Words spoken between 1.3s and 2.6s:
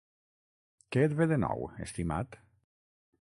de nou, estimat?